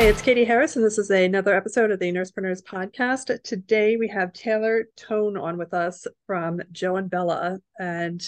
[0.00, 3.42] Hi, it's Katie Harris, and this is another episode of the Nursepreneurs podcast.
[3.42, 7.58] Today we have Taylor Tone on with us from Joe and Bella.
[7.78, 8.26] And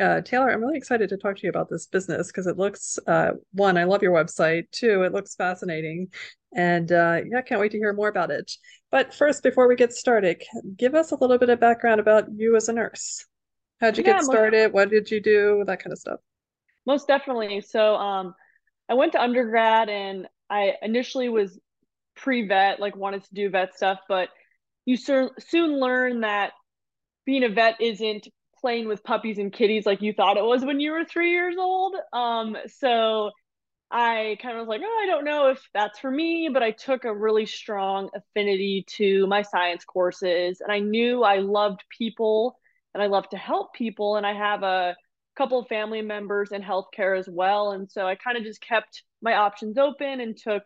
[0.00, 2.98] uh, Taylor, I'm really excited to talk to you about this business because it looks,
[3.06, 4.70] uh, one, I love your website.
[4.70, 6.08] Two, it looks fascinating.
[6.56, 8.50] And uh, yeah, I can't wait to hear more about it.
[8.90, 10.42] But first, before we get started,
[10.74, 13.26] give us a little bit of background about you as a nurse.
[13.78, 14.72] How'd you yeah, get started?
[14.72, 15.64] What did you do?
[15.66, 16.20] That kind of stuff.
[16.86, 17.60] Most definitely.
[17.60, 18.34] So, um,
[18.88, 21.58] I went to undergrad and I initially was
[22.16, 24.28] pre-vet, like wanted to do vet stuff, but
[24.84, 26.52] you soon soon learn that
[27.26, 28.28] being a vet isn't
[28.60, 31.56] playing with puppies and kitties like you thought it was when you were three years
[31.58, 31.94] old.
[32.12, 33.30] Um, so
[33.90, 36.72] I kind of was like, oh, I don't know if that's for me, but I
[36.72, 42.58] took a really strong affinity to my science courses, and I knew I loved people
[42.94, 44.96] and I love to help people, and I have a
[45.36, 49.02] couple of family members in healthcare as well, and so I kind of just kept
[49.22, 50.62] my options open and took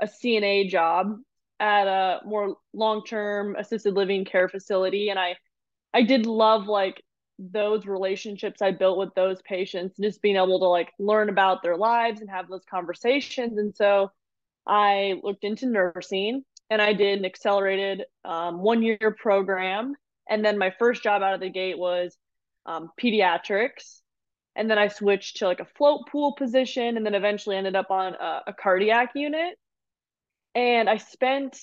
[0.00, 1.16] a CNA job
[1.60, 5.08] at a more long-term assisted living care facility.
[5.10, 5.36] And I
[5.94, 7.02] I did love like
[7.38, 11.62] those relationships I built with those patients and just being able to like learn about
[11.62, 13.58] their lives and have those conversations.
[13.58, 14.10] And so
[14.66, 19.94] I looked into nursing and I did an accelerated um, one year program.
[20.28, 22.16] And then my first job out of the gate was
[22.64, 24.01] um, pediatrics
[24.54, 27.90] and then I switched to like a float pool position and then eventually ended up
[27.90, 29.58] on a, a cardiac unit.
[30.54, 31.58] And I spent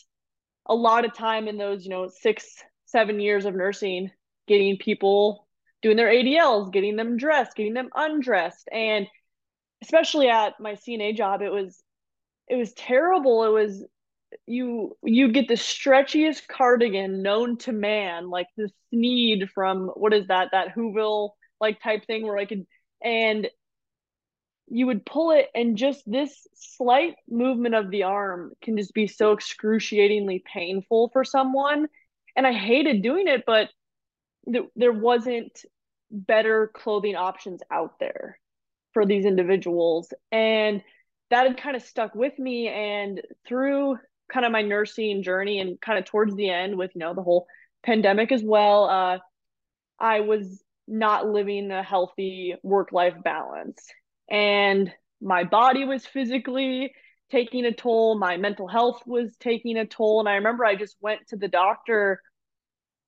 [0.66, 2.46] a lot of time in those, you know, six,
[2.86, 4.10] seven years of nursing,
[4.48, 5.48] getting people
[5.82, 8.68] doing their ADLs, getting them dressed, getting them undressed.
[8.72, 9.08] And
[9.84, 11.82] especially at my CNA job, it was
[12.48, 13.44] it was terrible.
[13.44, 13.86] It was
[14.48, 20.28] you you get the stretchiest cardigan known to man, like the Sneed from what is
[20.28, 22.66] that, that Whoville like type thing where I could
[23.04, 23.48] and
[24.68, 29.08] you would pull it and just this slight movement of the arm can just be
[29.08, 31.88] so excruciatingly painful for someone.
[32.36, 33.70] And i hated doing it but
[34.52, 35.64] th- there wasn't
[36.12, 38.40] better clothing options out there
[38.94, 40.14] for these individuals.
[40.32, 40.82] And
[41.30, 43.98] that had kind of stuck with me and through
[44.32, 47.22] kind of my nursing journey and kind of towards the end with you know the
[47.22, 47.48] whole
[47.84, 49.18] pandemic as well uh,
[50.00, 53.86] i was not living a healthy work life balance.
[54.30, 54.92] And
[55.22, 56.94] my body was physically
[57.32, 60.20] taking a toll, my mental health was taking a toll.
[60.20, 62.22] And I remember I just went to the doctor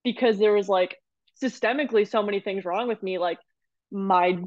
[0.03, 0.97] because there was like
[1.41, 3.39] systemically so many things wrong with me, like
[3.91, 4.37] my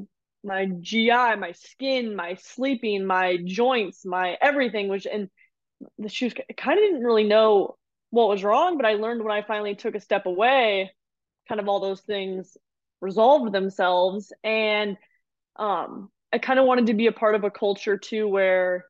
[0.43, 5.29] my GI, my skin, my sleeping, my joints, my everything was and
[6.07, 7.75] she was kind of didn't really know
[8.11, 10.91] what was wrong, but I learned when I finally took a step away,
[11.49, 12.55] kind of all those things
[13.05, 14.33] resolve themselves.
[14.43, 14.97] And
[15.57, 18.85] um i kind of wanted to be a part of a culture too where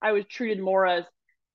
[0.00, 1.04] i was treated more as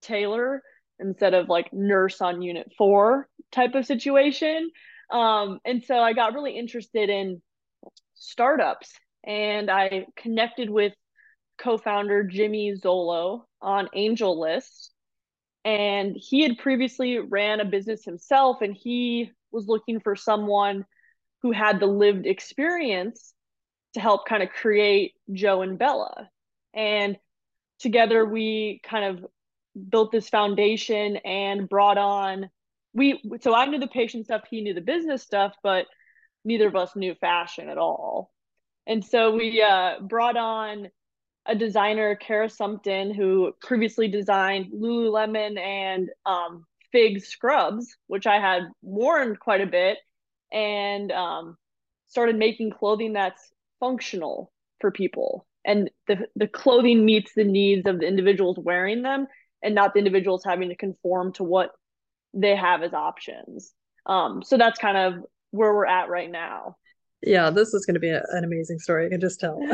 [0.02, 0.62] taylor
[1.00, 4.69] instead of like nurse on unit 4 type of situation.
[5.09, 7.42] Um and so i got really interested in
[8.13, 8.94] startups
[9.25, 10.94] and i connected with
[11.58, 14.90] co-founder jimmy zolo on angellist
[15.66, 20.86] and he had previously ran a business himself and he was looking for someone
[21.44, 23.34] who had the lived experience
[23.94, 26.30] to help kind of create Joe and Bella.
[26.74, 27.18] And
[27.80, 29.26] together we kind of
[29.90, 32.50] built this foundation and brought on
[32.94, 35.88] we so I knew the patient stuff, he knew the business stuff, but
[36.46, 38.31] neither of us knew fashion at all.
[38.86, 40.90] And so we uh, brought on
[41.46, 48.64] a designer, Kara Sumpton, who previously designed Lululemon and um, Fig scrubs, which I had
[48.81, 49.98] worn quite a bit
[50.53, 51.58] and um,
[52.08, 55.45] started making clothing that's functional for people.
[55.66, 59.28] And the, the clothing meets the needs of the individuals wearing them
[59.63, 61.72] and not the individuals having to conform to what
[62.33, 63.74] they have as options.
[64.06, 66.78] Um, so that's kind of where we're at right now.
[67.25, 69.57] Yeah this is going to be a, an amazing story i can just tell.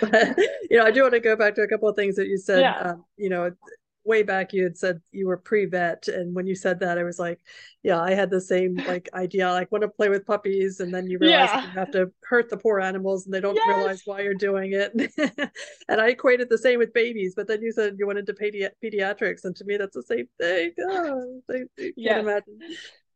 [0.00, 0.38] But
[0.70, 2.38] you know i do want to go back to a couple of things that you
[2.38, 2.78] said yeah.
[2.78, 3.50] um, you know
[4.04, 7.18] way back you had said you were pre-vet and when you said that i was
[7.18, 7.40] like
[7.82, 11.06] yeah i had the same like idea like want to play with puppies and then
[11.06, 11.64] you realize yeah.
[11.64, 13.66] you have to hurt the poor animals and they don't yes.
[13.68, 14.92] realize why you're doing it
[15.88, 18.68] and i equated the same with babies but then you said you went into pedi-
[18.82, 22.20] pediatrics and to me that's the same thing oh, I, I yes.
[22.20, 22.58] imagine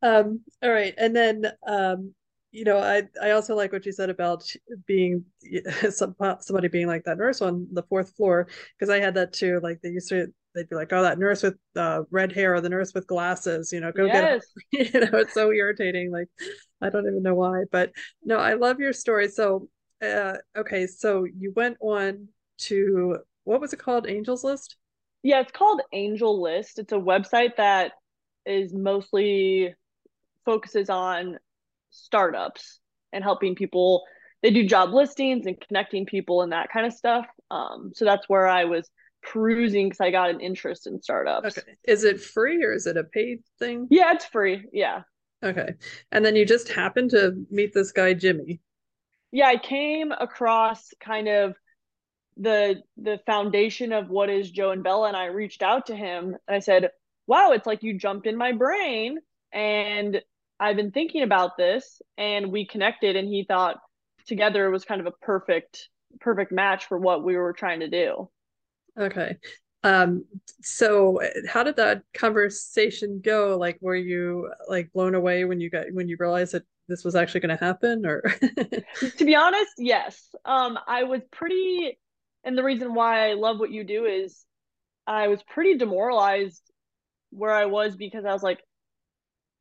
[0.01, 2.13] um all right and then um
[2.51, 4.43] you know, I I also like what you said about
[4.87, 5.23] being
[5.91, 8.47] some, somebody being like that nurse on the fourth floor
[8.77, 9.59] because I had that too.
[9.61, 12.61] Like they used to, they'd be like, "Oh, that nurse with uh, red hair or
[12.61, 14.45] the nurse with glasses," you know, go yes.
[14.71, 14.93] get.
[14.93, 16.11] you know, it's so irritating.
[16.11, 16.27] Like
[16.81, 17.91] I don't even know why, but
[18.23, 19.27] no, I love your story.
[19.27, 19.69] So,
[20.03, 22.27] uh, okay, so you went on
[22.59, 24.07] to what was it called?
[24.07, 24.75] Angels List.
[25.23, 26.79] Yeah, it's called Angel List.
[26.79, 27.93] It's a website that
[28.45, 29.75] is mostly
[30.45, 31.37] focuses on
[31.91, 32.79] startups
[33.11, 34.03] and helping people
[34.41, 38.29] they do job listings and connecting people and that kind of stuff um, so that's
[38.29, 38.89] where i was
[39.21, 41.57] perusing because i got an interest in startups.
[41.57, 41.75] Okay.
[41.85, 43.87] Is it free or is it a paid thing?
[43.89, 44.65] Yeah it's free.
[44.71, 45.01] Yeah.
[45.43, 45.75] Okay.
[46.11, 48.61] And then you just happened to meet this guy jimmy.
[49.31, 51.55] Yeah i came across kind of
[52.37, 56.35] the the foundation of what is joe and bella and i reached out to him.
[56.47, 56.89] And i said
[57.27, 59.19] wow it's like you jumped in my brain
[59.51, 60.21] and
[60.59, 63.77] I've been thinking about this and we connected and he thought
[64.27, 65.89] together it was kind of a perfect
[66.19, 68.29] perfect match for what we were trying to do.
[68.99, 69.37] Okay.
[69.83, 70.25] Um
[70.61, 73.57] so how did that conversation go?
[73.57, 77.15] Like were you like blown away when you got when you realized that this was
[77.15, 78.21] actually going to happen or
[79.17, 80.35] To be honest, yes.
[80.43, 81.97] Um I was pretty
[82.43, 84.43] and the reason why I love what you do is
[85.07, 86.61] I was pretty demoralized
[87.31, 88.59] where I was because I was like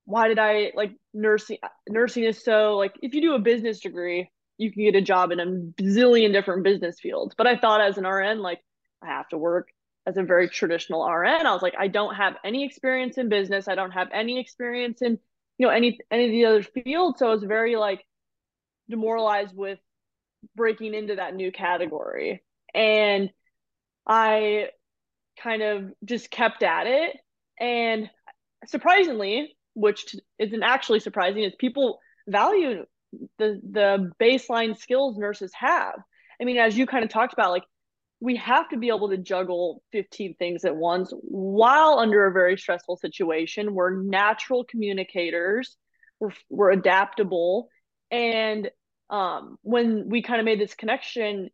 [0.09, 1.59] why did I like nursing?
[1.87, 5.33] Nursing is so like if you do a business degree, you can get a job
[5.33, 7.35] in a bazillion different business fields.
[7.37, 8.61] But I thought as an RN, like
[9.03, 9.69] I have to work
[10.07, 11.47] as a very traditional RN.
[11.47, 13.69] I was like, I don't have any experience in business.
[13.69, 15.19] I don't have any experience in,
[15.59, 17.19] you know, any any of the other fields.
[17.19, 18.05] So I was very like
[18.89, 19.79] demoralized with
[20.57, 22.43] breaking into that new category.
[22.75, 23.31] And
[24.07, 24.69] I
[25.43, 27.17] kind of just kept at it.
[27.61, 28.09] And
[28.67, 32.85] surprisingly, which isn't actually surprising, is people value
[33.39, 35.95] the the baseline skills nurses have.
[36.41, 37.65] I mean, as you kind of talked about, like
[38.21, 42.57] we have to be able to juggle 15 things at once while under a very
[42.59, 43.75] stressful situation.
[43.75, 45.77] We're natural communicators.
[46.21, 47.69] We're we're adaptable,
[48.11, 48.71] and
[49.09, 51.49] um, when we kind of made this connection,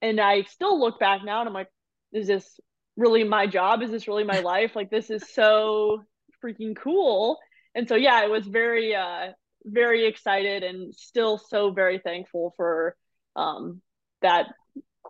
[0.00, 1.70] and I still look back now and I'm like,
[2.12, 2.58] is this
[2.96, 3.82] really my job?
[3.82, 4.72] Is this really my life?
[4.74, 6.02] Like this is so
[6.44, 7.38] freaking cool
[7.74, 9.28] and so yeah, I was very uh
[9.64, 12.96] very excited and still so very thankful for
[13.36, 13.80] um
[14.22, 14.46] that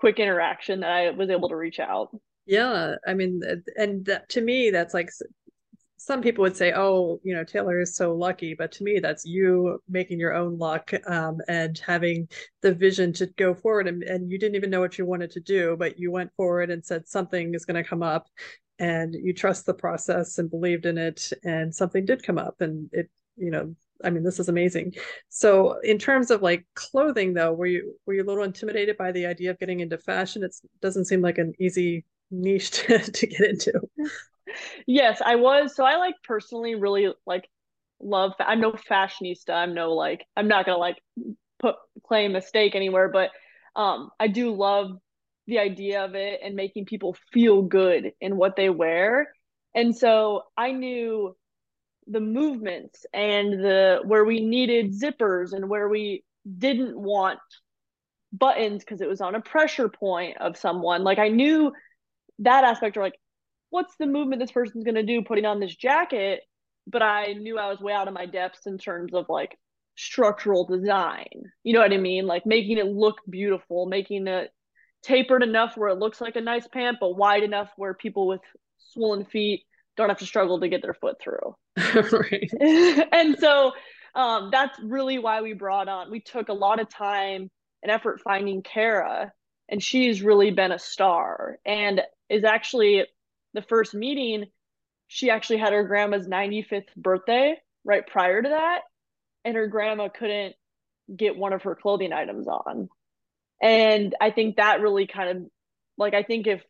[0.02, 2.08] quick interaction that I was able to reach out.
[2.44, 3.40] Yeah, I mean,
[3.76, 5.10] and that, to me, that's like
[5.96, 9.24] some people would say, "Oh, you know, Taylor is so lucky," but to me, that's
[9.24, 12.28] you making your own luck um, and having
[12.62, 13.86] the vision to go forward.
[13.86, 16.72] And, and you didn't even know what you wanted to do, but you went forward
[16.72, 18.26] and said something is going to come up,
[18.80, 22.88] and you trust the process and believed in it and something did come up and
[22.90, 23.72] it you know
[24.04, 24.94] i mean this is amazing.
[25.28, 29.12] So in terms of like clothing though were you were you a little intimidated by
[29.12, 30.42] the idea of getting into fashion?
[30.42, 33.80] It doesn't seem like an easy niche to, to get into.
[34.86, 35.74] Yes i was.
[35.74, 37.48] So i like personally really like
[38.00, 39.50] love i'm no fashionista.
[39.50, 40.96] I'm no like i'm not gonna like
[41.58, 43.30] put claim a stake anywhere but
[43.76, 44.98] um i do love
[45.46, 49.32] the idea of it and making people feel good in what they wear.
[49.74, 51.36] And so I knew
[52.06, 56.24] the movements and the where we needed zippers and where we
[56.58, 57.38] didn't want
[58.32, 61.04] buttons because it was on a pressure point of someone.
[61.04, 61.72] Like I knew
[62.40, 63.18] that aspect or like
[63.70, 66.40] what's the movement this person's going to do putting on this jacket,
[66.86, 69.56] but I knew I was way out of my depths in terms of like
[69.96, 71.28] structural design.
[71.62, 72.26] You know what I mean?
[72.26, 74.50] Like making it look beautiful, making it
[75.02, 78.40] tapered enough where it looks like a nice pant, but wide enough where people with
[78.78, 79.64] swollen feet
[79.96, 81.54] don't have to struggle to get their foot through.
[83.12, 83.72] and so
[84.14, 87.50] um, that's really why we brought on, we took a lot of time
[87.82, 89.32] and effort finding Kara,
[89.68, 93.04] and she's really been a star and is actually
[93.54, 94.46] the first meeting.
[95.08, 98.80] She actually had her grandma's 95th birthday right prior to that,
[99.44, 100.54] and her grandma couldn't
[101.14, 102.88] get one of her clothing items on.
[103.60, 105.46] And I think that really kind of
[105.98, 106.62] like I think if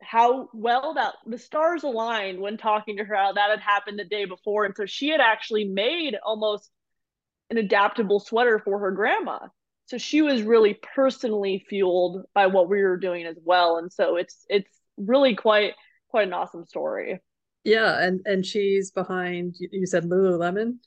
[0.00, 4.04] how well that the stars aligned when talking to her how that had happened the
[4.04, 4.64] day before.
[4.64, 6.70] And so she had actually made almost
[7.50, 9.38] an adaptable sweater for her grandma.
[9.86, 13.78] So she was really personally fueled by what we were doing as well.
[13.78, 15.72] And so it's it's really quite
[16.10, 17.20] quite an awesome story.
[17.64, 18.00] Yeah.
[18.00, 20.78] And and she's behind you said lululemon?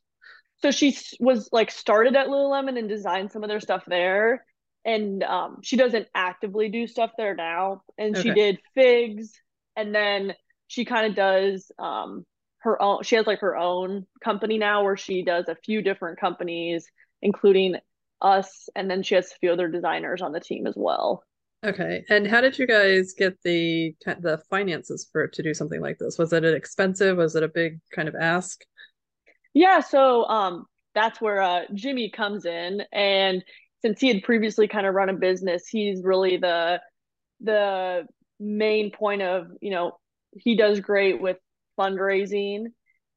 [0.61, 4.45] So she was like started at lululemon and designed some of their stuff there
[4.85, 7.83] and um, she doesn't actively do stuff there now.
[7.97, 8.29] And okay.
[8.29, 9.33] she did figs,
[9.75, 10.33] and then
[10.67, 12.25] she kind of does um,
[12.59, 13.03] her own.
[13.03, 16.89] She has like her own company now where she does a few different companies
[17.21, 17.75] including
[18.21, 21.23] us, and then she has a few other designers on the team as well.
[21.63, 22.03] Okay.
[22.09, 26.17] And how did you guys get the the finances for to do something like this?
[26.17, 27.17] Was it expensive?
[27.17, 28.61] Was it a big kind of ask?
[29.53, 33.43] Yeah, so um that's where uh Jimmy comes in and
[33.81, 36.79] since he had previously kind of run a business, he's really the
[37.41, 38.05] the
[38.39, 39.97] main point of, you know,
[40.33, 41.37] he does great with
[41.79, 42.65] fundraising.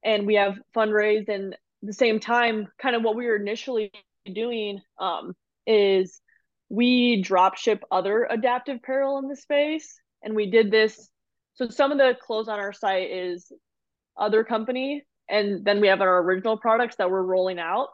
[0.04, 3.92] And we have fundraised and the same time kind of what we were initially
[4.32, 5.34] doing um
[5.66, 6.20] is
[6.70, 9.98] we drop ship other adaptive apparel in the space.
[10.22, 11.10] And we did this
[11.54, 13.52] so some of the clothes on our site is
[14.16, 17.88] other company and then we have our original products that we're rolling out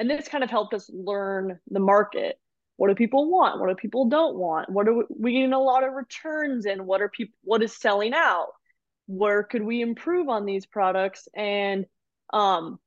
[0.00, 2.36] and this kind of helped us learn the market
[2.76, 5.60] what do people want what do people don't want what are we, we getting a
[5.60, 8.48] lot of returns and what are people what is selling out
[9.06, 11.86] where could we improve on these products and
[12.32, 12.78] um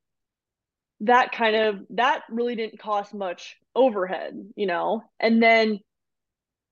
[1.03, 5.03] that kind of that really didn't cost much overhead, you know.
[5.19, 5.79] And then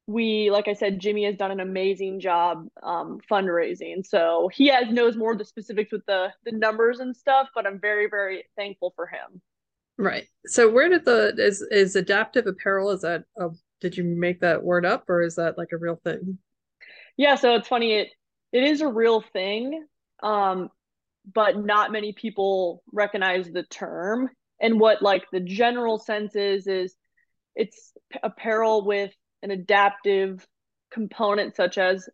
[0.08, 4.06] we, like I said, Jimmy has done an amazing job um, fundraising.
[4.06, 7.50] So he has knows more of the specifics with the the numbers and stuff.
[7.54, 9.42] But I'm very very thankful for him.
[10.02, 10.26] Right.
[10.48, 12.90] So where did the is is adaptive apparel?
[12.90, 13.50] Is that a,
[13.82, 16.40] did you make that word up or is that like a real thing?
[17.18, 17.36] Yeah.
[17.36, 17.94] So it's funny.
[17.94, 18.08] It
[18.52, 19.86] it is a real thing.
[20.24, 20.70] Um,
[21.32, 24.30] but not many people recognize the term
[24.60, 26.96] and what like the general sense is is
[27.56, 27.94] it's
[28.24, 29.12] apparel with
[29.44, 30.48] an adaptive
[30.92, 32.10] component such as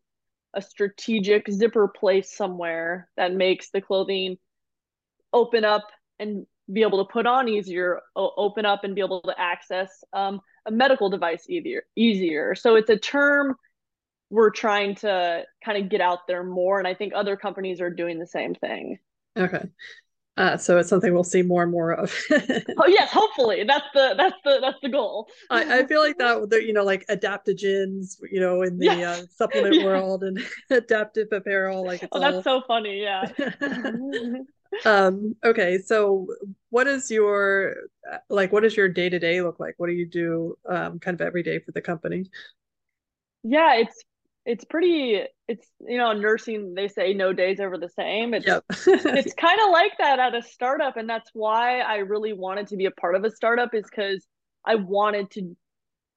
[0.53, 4.37] a strategic zipper place somewhere that makes the clothing
[5.31, 5.87] open up
[6.19, 10.41] and be able to put on easier open up and be able to access um,
[10.65, 13.55] a medical device easier easier so it's a term
[14.29, 17.89] we're trying to kind of get out there more and i think other companies are
[17.89, 18.97] doing the same thing
[19.37, 19.63] okay
[20.37, 22.15] uh, so it's something we'll see more and more of.
[22.31, 25.27] oh yes, hopefully that's the that's the that's the goal.
[25.49, 29.21] I, I feel like that you know like adaptogens, you know, in the yes.
[29.21, 29.83] uh, supplement yeah.
[29.85, 32.31] world and adaptive apparel, like it's oh, all...
[32.31, 33.01] that's so funny.
[33.01, 33.31] Yeah.
[34.85, 35.35] Um.
[35.43, 35.77] Okay.
[35.79, 36.27] So,
[36.69, 37.75] what is your
[38.29, 38.51] like?
[38.51, 39.75] What does your day to day look like?
[39.77, 42.29] What do you do, um, kind of every day for the company?
[43.43, 44.03] Yeah, it's
[44.47, 48.63] it's pretty it's you know nursing they say no days ever the same it's yep.
[48.87, 52.77] it's kind of like that at a startup and that's why i really wanted to
[52.77, 54.25] be a part of a startup is because
[54.65, 55.55] i wanted to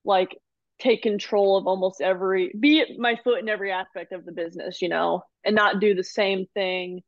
[0.04, 0.38] like
[0.80, 4.88] take control of almost every be my foot in every aspect of the business you
[4.88, 7.00] know and not do the same thing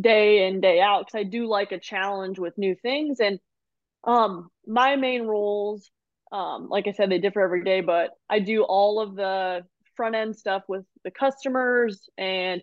[0.00, 3.38] day in day out because i do like a challenge with new things and
[4.04, 5.90] um my main roles
[6.32, 9.62] um like i said they differ every day but i do all of the
[9.96, 12.62] front end stuff with the customers and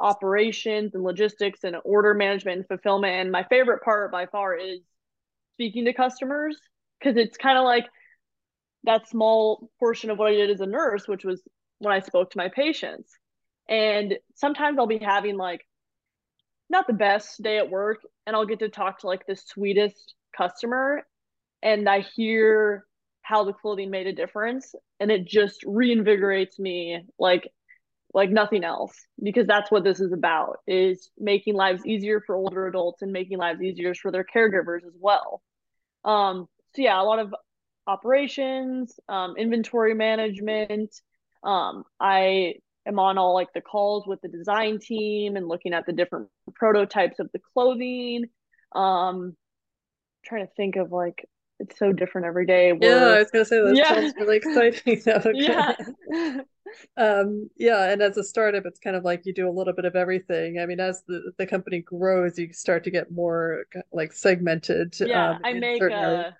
[0.00, 3.14] operations and logistics and order management and fulfillment.
[3.14, 4.80] And my favorite part by far is
[5.54, 6.56] speaking to customers
[6.98, 7.86] because it's kind of like
[8.84, 11.42] that small portion of what I did as a nurse, which was
[11.78, 13.10] when I spoke to my patients.
[13.68, 15.66] And sometimes I'll be having like
[16.70, 20.14] not the best day at work and I'll get to talk to like the sweetest
[20.36, 21.06] customer
[21.62, 22.84] and I hear
[23.22, 27.50] how the clothing made a difference and it just reinvigorates me like
[28.14, 32.66] like nothing else because that's what this is about is making lives easier for older
[32.66, 35.42] adults and making lives easier for their caregivers as well.
[36.04, 37.34] Um so yeah a lot of
[37.86, 40.94] operations um, inventory management
[41.42, 42.54] um i
[42.88, 46.28] am on all like the calls with the design team and looking at the different
[46.54, 48.24] prototypes of the clothing
[48.74, 49.36] um
[50.24, 51.26] trying to think of like
[51.60, 52.72] it's so different every day.
[52.72, 53.88] We're, yeah, I was gonna say that yeah.
[53.88, 55.02] sounds really exciting.
[55.34, 55.74] yeah.
[56.96, 59.84] um, yeah, and as a startup, it's kind of like you do a little bit
[59.84, 60.60] of everything.
[60.60, 64.94] I mean, as the, the company grows, you start to get more like segmented.
[65.00, 66.30] Yeah, um, I make uh,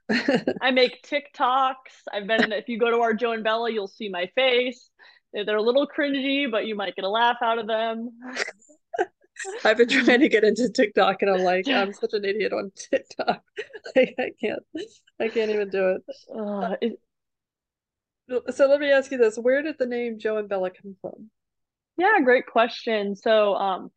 [0.60, 1.74] I make TikToks.
[2.12, 2.52] I've been.
[2.52, 4.88] If you go to our Joe and Bella, you'll see my face.
[5.32, 8.10] They're a little cringy, but you might get a laugh out of them.
[9.64, 12.72] I've been trying to get into TikTok and I'm like, I'm such an idiot on
[12.74, 13.42] TikTok.
[13.96, 14.62] like I can't
[15.20, 16.02] I can't even do it.
[16.36, 17.00] Uh, it.
[18.54, 19.36] So let me ask you this.
[19.36, 21.30] Where did the name Joe and Bella come from?
[21.96, 23.14] Yeah, great question.
[23.14, 23.90] So um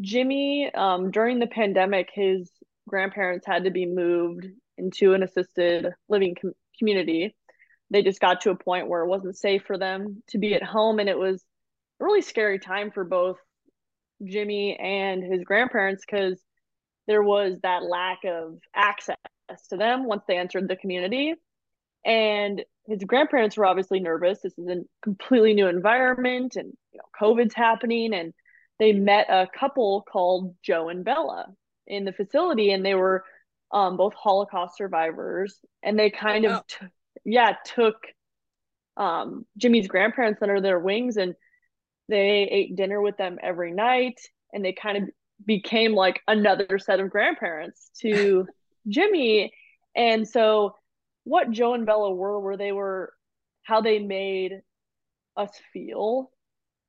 [0.00, 2.50] Jimmy, um, during the pandemic, his
[2.88, 7.36] grandparents had to be moved into an assisted living com- community.
[7.90, 10.62] They just got to a point where it wasn't safe for them to be at
[10.62, 11.44] home, and it was
[12.00, 13.38] a really scary time for both
[14.24, 16.40] Jimmy and his grandparents because
[17.06, 19.16] there was that lack of access
[19.70, 21.34] to them once they entered the community.
[22.04, 24.40] And his grandparents were obviously nervous.
[24.40, 28.14] This is a completely new environment and you know, COVID's happening.
[28.14, 28.32] And
[28.78, 31.46] they met a couple called Joe and Bella
[31.86, 33.24] in the facility and they were
[33.74, 36.86] um, both Holocaust survivors, and they kind oh, of, t-
[37.24, 37.96] yeah, took
[38.96, 41.34] um, Jimmy's grandparents under their wings, and
[42.08, 44.20] they ate dinner with them every night,
[44.52, 45.10] and they kind of
[45.44, 48.46] became like another set of grandparents to
[48.88, 49.52] Jimmy.
[49.96, 50.76] And so,
[51.24, 53.12] what Joe and Bella were, where they were,
[53.62, 54.60] how they made
[55.36, 56.30] us feel,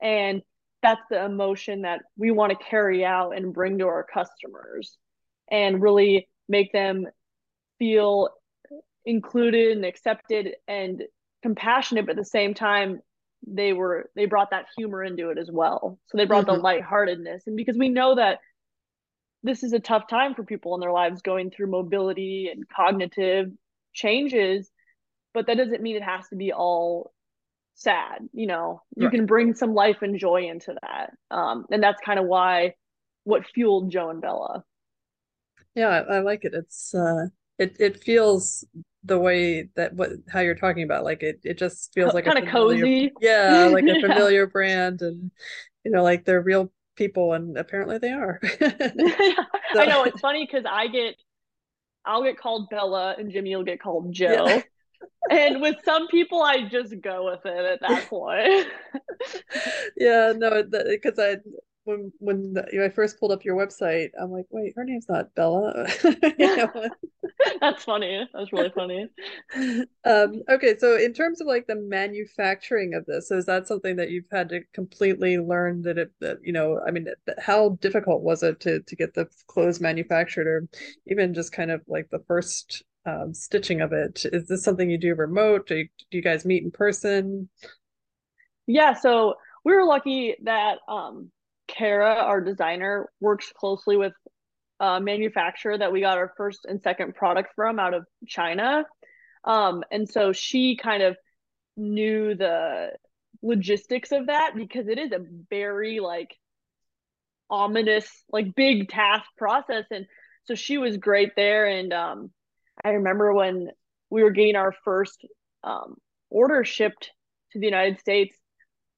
[0.01, 0.41] and
[0.83, 4.97] that's the emotion that we want to carry out and bring to our customers
[5.49, 7.07] and really make them
[7.79, 8.29] feel
[9.05, 11.03] included and accepted and
[11.43, 12.99] compassionate but at the same time
[13.47, 15.99] they were they brought that humor into it as well.
[16.07, 16.55] So they brought mm-hmm.
[16.55, 17.43] the lightheartedness.
[17.47, 18.39] And because we know that
[19.43, 23.51] this is a tough time for people in their lives going through mobility and cognitive
[23.93, 24.69] changes
[25.33, 27.13] but that doesn't mean it has to be all
[27.75, 28.81] sad you know?
[28.95, 29.15] You right.
[29.15, 31.11] can bring some life and joy into that.
[31.29, 32.73] Um, and that's kind of why
[33.23, 34.63] what fueled joe and bella.
[35.75, 36.53] Yeah i, I like it.
[36.53, 37.27] It's uh
[37.59, 38.65] it it feels
[39.05, 42.39] the way that what how you're talking about like it it just feels like kind
[42.39, 43.11] of cozy.
[43.21, 44.51] Yeah like a familiar yeah.
[44.51, 45.31] brand and
[45.83, 48.39] you know like they're real people and apparently they are.
[49.73, 49.81] So.
[49.81, 51.15] i know it's funny because i get
[52.05, 54.61] i'll get called bella and jimmy will get called joe yeah.
[55.29, 58.67] And with some people i just go with it at that point.
[59.97, 61.35] Yeah no because i
[61.85, 65.33] when when the, I first pulled up your website, I'm like, wait, her name's not
[65.35, 65.87] Bella.
[67.61, 68.27] That's funny.
[68.33, 69.07] That's really funny.
[70.05, 74.11] Um, okay, so in terms of like the manufacturing of this, is that something that
[74.11, 77.07] you've had to completely learn that it that you know, I mean,
[77.39, 80.67] how difficult was it to to get the clothes manufactured, or
[81.07, 84.25] even just kind of like the first um, stitching of it.
[84.25, 85.67] Is this something you do remote?
[85.67, 87.49] Do you, do you guys meet in person?
[88.67, 91.31] Yeah, so we were lucky that um,
[91.67, 94.13] Kara, our designer, works closely with
[94.79, 98.85] a manufacturer that we got our first and second product from out of China.
[99.43, 101.15] Um, and so she kind of
[101.77, 102.91] knew the
[103.41, 106.35] logistics of that because it is a very like
[107.49, 109.85] ominous, like big task process.
[109.91, 110.07] And
[110.45, 111.67] so she was great there.
[111.67, 112.31] And um,
[112.83, 113.69] I remember when
[114.09, 115.25] we were getting our first
[115.63, 115.95] um,
[116.29, 117.11] order shipped
[117.51, 118.35] to the United States.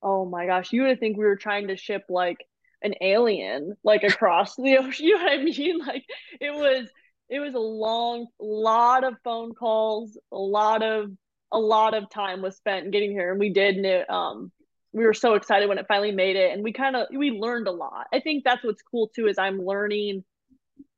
[0.01, 2.37] Oh my gosh, you would think we were trying to ship like
[2.81, 5.05] an alien like across the ocean.
[5.05, 5.79] You know what I mean?
[5.79, 6.05] Like
[6.39, 6.89] it was
[7.29, 11.11] it was a long lot of phone calls, a lot of
[11.51, 14.51] a lot of time was spent getting here and we did and um
[14.93, 17.67] we were so excited when it finally made it and we kind of we learned
[17.67, 18.07] a lot.
[18.13, 20.23] I think that's what's cool too is I'm learning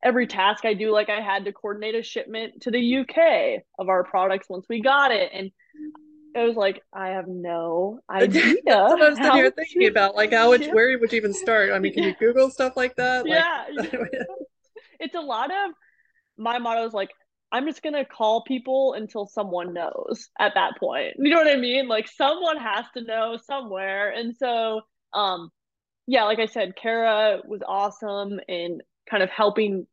[0.04, 3.90] every task I do, like I had to coordinate a shipment to the UK of
[3.90, 5.32] our products once we got it.
[5.34, 5.52] And
[6.36, 8.56] it was like, I have no idea.
[8.66, 10.16] That's what I was here thinking about.
[10.16, 11.72] Like, how would, where would you even start?
[11.72, 13.26] I mean, can you Google stuff like that?
[13.26, 13.66] Like, yeah.
[15.00, 15.72] it's a lot of
[16.38, 17.10] my motto is like,
[17.52, 21.16] I'm just gonna call people until someone knows at that point.
[21.18, 21.88] You know what I mean?
[21.88, 24.12] Like someone has to know somewhere.
[24.12, 24.82] And so
[25.14, 25.50] um
[26.06, 29.88] yeah, like I said, Kara was awesome and kind of helping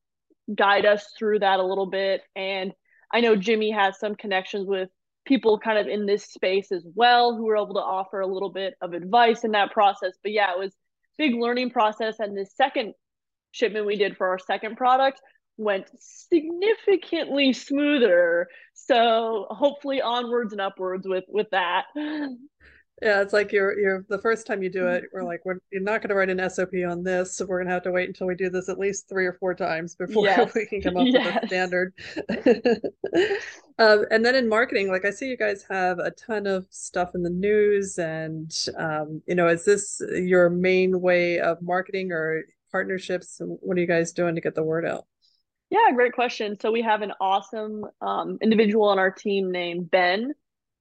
[0.55, 2.23] guide us through that a little bit.
[2.35, 2.73] And
[3.13, 4.91] I know Jimmy has some connections with
[5.27, 8.51] people kind of in this space as well who were able to offer a little
[8.51, 10.13] bit of advice in that process.
[10.23, 10.73] But yeah, it was
[11.19, 12.17] big learning process.
[12.19, 12.95] And the second
[13.53, 15.21] shipment we did for our second product
[15.57, 18.47] went significantly smoother.
[18.75, 21.85] So hopefully onwards and upwards with with that.
[23.03, 25.83] Yeah, it's like you're you're the first time you do it, we're like, we're you're
[25.83, 28.09] not going to write an SOP on this, so we're going to have to wait
[28.09, 30.55] until we do this at least three or four times before yes.
[30.55, 31.35] we can come up yes.
[31.35, 31.93] with a standard.
[33.79, 37.11] um, and then in marketing, like I see you guys have a ton of stuff
[37.15, 42.45] in the news, and um, you know, is this your main way of marketing or
[42.73, 43.43] partnerships?
[43.43, 45.05] What are you guys doing to get the word out?
[45.69, 46.59] Yeah, great question.
[46.61, 50.33] So we have an awesome um, individual on our team named Ben,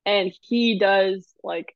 [0.05, 1.75] and he does like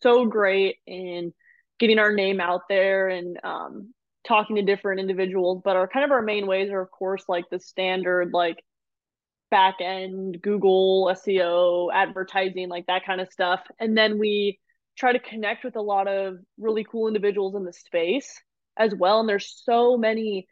[0.00, 1.32] so great in
[1.78, 3.94] getting our name out there and um,
[4.26, 5.62] talking to different individuals.
[5.64, 8.62] But our kind of our main ways are, of course, like the standard, like
[9.50, 13.60] back end Google SEO, advertising, like that kind of stuff.
[13.78, 14.58] And then we
[14.96, 18.40] try to connect with a lot of really cool individuals in the space
[18.76, 19.20] as well.
[19.20, 20.46] And there's so many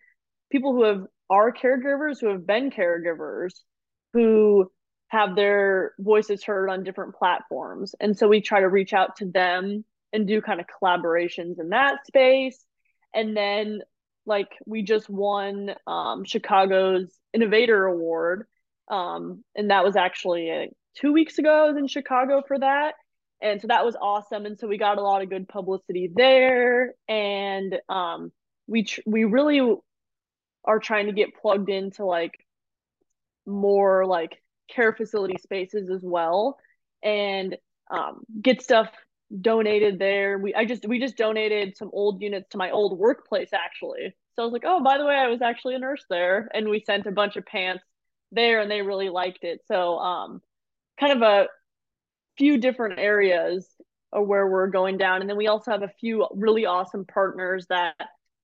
[0.50, 3.54] people who have are caregivers who have been caregivers
[4.12, 4.70] who
[5.08, 7.94] have their voices heard on different platforms.
[8.00, 11.70] And so we try to reach out to them and do kind of collaborations in
[11.70, 12.64] that space.
[13.14, 13.82] And then
[14.24, 18.46] like we just won um, Chicago's Innovator Award.
[18.90, 20.66] Um, and that was actually uh,
[20.96, 21.64] two weeks ago.
[21.64, 22.94] I was in Chicago for that.
[23.40, 24.46] And so that was awesome.
[24.46, 26.94] And so we got a lot of good publicity there.
[27.08, 28.32] And um,
[28.66, 29.60] we tr- we really
[30.64, 32.32] are trying to get plugged into like
[33.46, 36.58] more like care facility spaces as well
[37.02, 37.56] and
[37.90, 38.88] um, get stuff
[39.40, 40.38] donated there.
[40.38, 44.14] We I just we just donated some old units to my old workplace actually.
[44.34, 46.68] So I was like, oh, by the way, I was actually a nurse there, and
[46.68, 47.84] we sent a bunch of pants
[48.32, 49.60] there, and they really liked it.
[49.66, 50.42] So um,
[51.00, 51.48] kind of a
[52.36, 53.66] few different areas
[54.10, 57.94] where we're going down, and then we also have a few really awesome partners that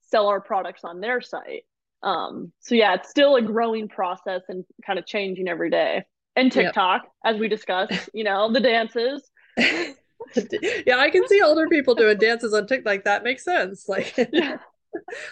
[0.02, 1.64] sell our products on their site.
[2.02, 6.04] Um, so yeah, it's still a growing process and kind of changing every day.
[6.37, 7.35] And TikTok, yep.
[7.35, 9.31] as we discussed, you know, the dances.
[9.57, 13.05] yeah, I can see older people doing dances on TikTok.
[13.05, 13.88] That makes sense.
[13.88, 14.59] Like, yeah.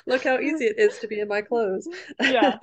[0.06, 1.88] look how easy it is to be in my clothes.
[2.20, 2.58] Yeah.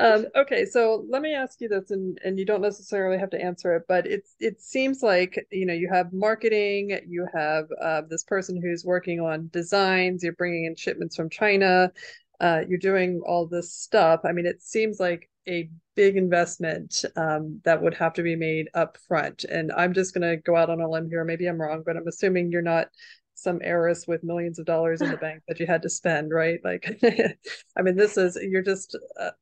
[0.00, 3.40] um, okay, so let me ask you this, and and you don't necessarily have to
[3.40, 8.02] answer it, but it's it seems like you know you have marketing, you have uh,
[8.08, 11.92] this person who's working on designs, you're bringing in shipments from China,
[12.40, 14.20] uh, you're doing all this stuff.
[14.24, 18.68] I mean, it seems like a big investment um, that would have to be made
[18.74, 19.44] up front.
[19.44, 21.24] And I'm just going to go out on a limb here.
[21.24, 22.88] Maybe I'm wrong, but I'm assuming you're not
[23.34, 26.60] some heiress with millions of dollars in the bank that you had to spend, right?
[26.62, 27.02] Like,
[27.76, 29.32] I mean, this is, you're just a,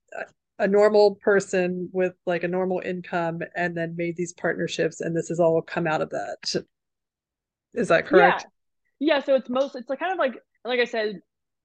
[0.61, 5.29] a normal person with like a normal income and then made these partnerships, and this
[5.29, 6.55] has all come out of that.
[7.75, 8.47] Is that correct?
[8.99, 9.15] Yeah.
[9.15, 9.25] Yeah.
[9.25, 10.35] So it's most, it's like kind of like,
[10.65, 11.21] like I said,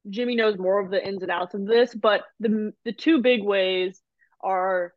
[0.10, 3.44] Jimmy knows more of the ins and outs of this, but the the two big
[3.44, 4.02] ways
[4.44, 4.94] are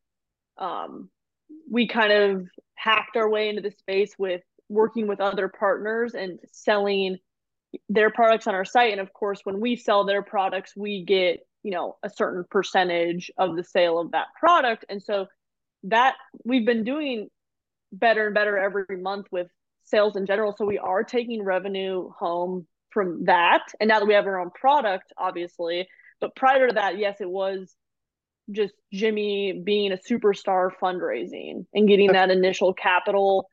[0.59, 1.11] um,
[1.71, 6.39] we kind of hacked our way into the space with working with other partners and
[6.53, 7.19] selling
[7.89, 8.93] their products on our site.
[8.93, 13.31] And of course when we sell their products we get you know a certain percentage
[13.39, 14.85] of the sale of that product.
[14.89, 15.27] And so
[15.85, 17.29] that we've been doing
[17.93, 19.49] better and better every month with
[19.85, 20.55] sales in general.
[20.57, 23.63] So we are taking revenue home from that.
[23.81, 25.87] And now that we have our own product, obviously,
[26.21, 27.75] but prior to that, yes, it was
[28.51, 33.49] just Jimmy being a superstar fundraising and getting that initial capital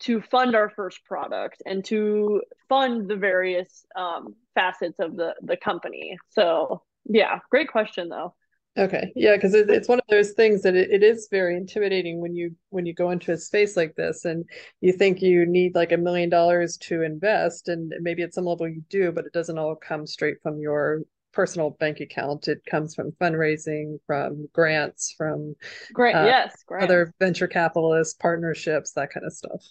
[0.00, 5.56] to fund our first product and to fund the various um, facets of the the
[5.56, 6.16] company.
[6.30, 8.34] So yeah, great question though.
[8.78, 9.12] Okay.
[9.14, 12.34] Yeah, because it, it's one of those things that it, it is very intimidating when
[12.34, 14.44] you when you go into a space like this and
[14.80, 18.66] you think you need like a million dollars to invest and maybe at some level
[18.66, 21.02] you do, but it doesn't all come straight from your
[21.32, 22.48] personal bank account.
[22.48, 25.54] It comes from fundraising, from grants, from
[25.92, 26.84] grant, uh, yes, grants.
[26.84, 29.62] other venture capitalists, partnerships, that kind of stuff.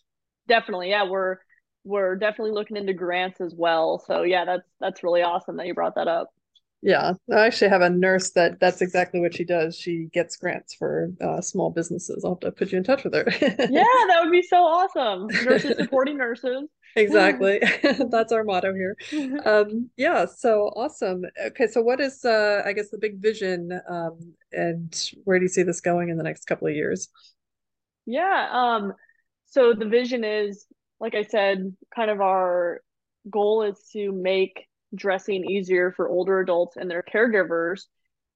[0.47, 1.07] Definitely, yeah.
[1.07, 1.37] We're
[1.83, 4.03] we're definitely looking into grants as well.
[4.05, 6.29] So yeah, that's that's really awesome that you brought that up.
[6.83, 9.77] Yeah, I actually have a nurse that that's exactly what she does.
[9.77, 12.25] She gets grants for uh, small businesses.
[12.25, 13.25] I'll have to put you in touch with her.
[13.39, 15.27] yeah, that would be so awesome.
[15.45, 16.63] Nurses supporting nurses.
[16.95, 17.61] exactly.
[18.09, 18.97] that's our motto here.
[19.45, 21.23] Um, yeah, so awesome.
[21.47, 25.49] Okay, so what is, uh, I guess, the big vision um, and where do you
[25.49, 27.09] see this going in the next couple of years?
[28.05, 28.93] Yeah, um,
[29.45, 30.65] so the vision is,
[30.99, 32.81] like I said, kind of our
[33.29, 37.83] goal is to make dressing easier for older adults and their caregivers.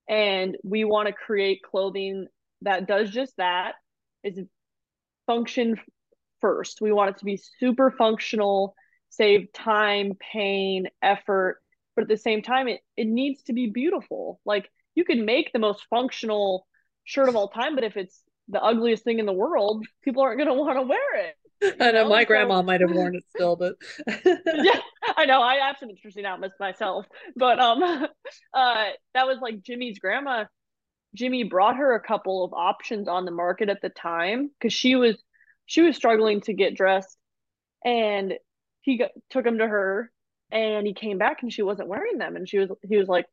[0.08, 2.28] And we want to create clothing
[2.62, 3.74] that does just that
[4.24, 4.40] is
[5.26, 5.80] function
[6.42, 6.82] first.
[6.82, 8.76] We want it to be super functional,
[9.10, 11.62] save time, pain, effort,
[11.96, 14.40] but at the same time it it needs to be beautiful.
[14.46, 16.68] Like you can make the most functional
[17.04, 20.38] shirt of all time, but if it's the ugliest thing in the world, people aren't
[20.38, 21.36] going to want to wear it.
[21.80, 23.76] I know, know my grandma might have worn it still, but
[24.26, 24.80] yeah,
[25.18, 25.42] I know.
[25.42, 30.46] I have some interesting outfits myself, but um, uh, that was like Jimmy's grandma.
[31.16, 34.96] Jimmy brought her a couple of options on the market at the time because she
[34.96, 35.22] was
[35.66, 37.18] she was struggling to get dressed,
[37.84, 38.34] and
[38.82, 40.12] he got, took them to her,
[40.52, 43.26] and he came back and she wasn't wearing them, and she was he was like,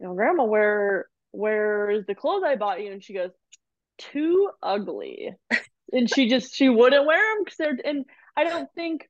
[0.00, 2.92] you know, Grandma, where where is the clothes I bought you?
[2.92, 3.30] And she goes,
[3.98, 5.34] too ugly
[5.92, 8.04] and she just she wouldn't wear them because they're and
[8.36, 9.08] I don't think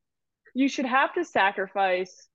[0.55, 2.29] you should have to sacrifice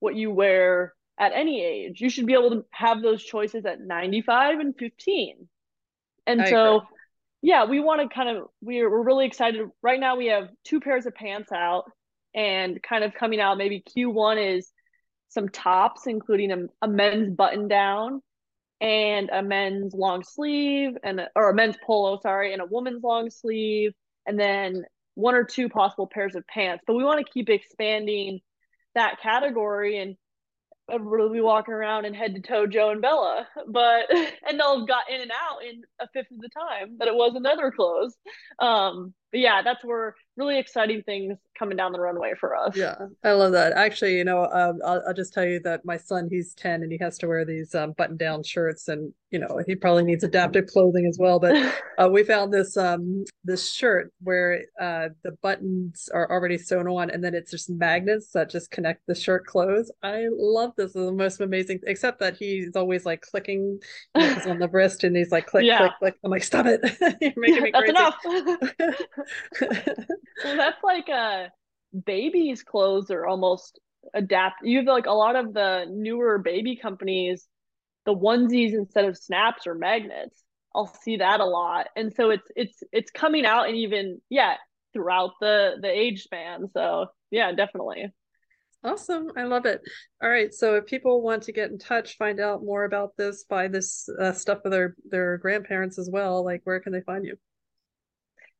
[0.00, 2.00] what you wear at any age.
[2.00, 5.48] You should be able to have those choices at 95 and 15.
[6.26, 6.88] And I so agree.
[7.42, 9.68] yeah, we want to kind of we're we're really excited.
[9.82, 11.84] Right now we have two pairs of pants out
[12.34, 14.70] and kind of coming out maybe Q1 is
[15.28, 18.22] some tops including a, a men's button down
[18.80, 23.02] and a men's long sleeve and a, or a men's polo, sorry, and a woman's
[23.02, 23.92] long sleeve,
[24.26, 24.84] and then
[25.14, 26.84] one or two possible pairs of pants.
[26.86, 28.40] But we want to keep expanding
[28.94, 30.16] that category and
[30.90, 33.46] everybody will be walking around in head to toe Joe and Bella.
[33.66, 34.10] But
[34.48, 37.14] and they'll have got in and out in a fifth of the time that it
[37.14, 38.16] was in other clothes.
[38.58, 42.76] Um, but yeah, that's where really exciting things coming down the runway for us.
[42.76, 43.72] Yeah, I love that.
[43.72, 46.92] Actually, you know, um, I'll, I'll just tell you that my son, he's 10 and
[46.92, 50.24] he has to wear these um, button down shirts and, you know, he probably needs
[50.24, 51.40] adaptive clothing as well.
[51.40, 51.56] But
[51.98, 57.10] uh, we found this, um, this shirt where uh, the buttons are already sewn on
[57.10, 59.90] and then it's just magnets that just connect the shirt clothes.
[60.02, 60.92] I love this.
[60.92, 63.80] This is the most amazing, except that he's always like clicking
[64.14, 65.78] you know, on the wrist and he's like, click, yeah.
[65.78, 66.14] click, click.
[66.22, 66.80] I'm like, stop it.
[67.20, 67.92] You're making me crazy.
[67.92, 68.24] That's
[68.76, 69.00] enough.
[69.60, 71.50] well, that's like a
[72.04, 73.80] baby's clothes are almost
[74.14, 74.64] adapt.
[74.64, 77.46] You have like a lot of the newer baby companies,
[78.04, 80.42] the onesies instead of snaps or magnets.
[80.74, 84.56] I'll see that a lot, and so it's it's it's coming out and even yeah
[84.92, 86.68] throughout the the age span.
[86.74, 88.12] So yeah, definitely.
[88.84, 89.32] Awesome.
[89.36, 89.80] I love it.
[90.22, 90.54] All right.
[90.54, 94.08] So if people want to get in touch, find out more about this, buy this
[94.20, 97.36] uh, stuff for their, their grandparents as well, like where can they find you?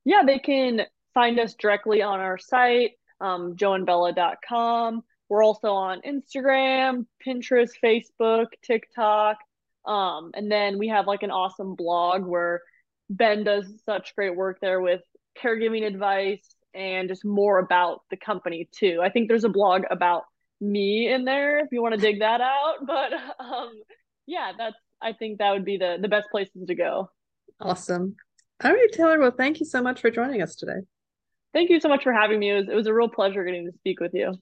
[0.07, 0.83] Yeah, they can
[1.15, 5.03] find us directly on our site, um, joeandbella.com.
[5.29, 9.39] We're also on Instagram, Pinterest, Facebook, TikTok.
[9.85, 12.63] Um, and then we have like an awesome blog where
[13.11, 15.03] Ben does such great work there with
[15.43, 19.01] caregiving advice and just more about the company too.
[19.03, 20.23] I think there's a blog about
[20.61, 22.77] me in there if you want to dig that out.
[22.87, 23.13] But
[23.45, 23.73] um,
[24.25, 27.11] yeah, that's I think that would be the the best places to go.
[27.61, 28.17] Awesome.
[28.65, 29.19] All right, Taylor.
[29.19, 30.81] Well, thank you so much for joining us today.
[31.53, 32.51] Thank you so much for having me.
[32.51, 34.35] It was, it was a real pleasure getting to speak with you.